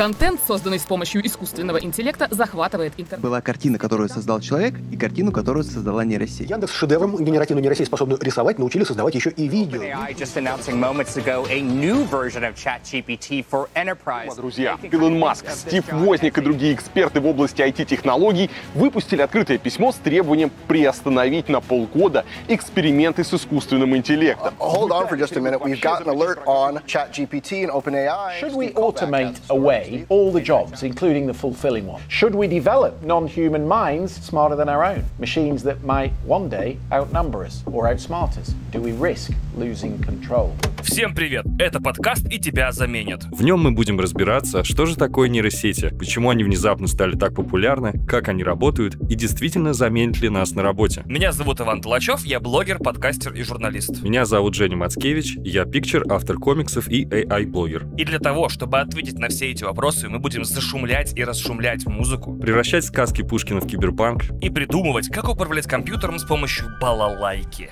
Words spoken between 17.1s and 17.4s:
в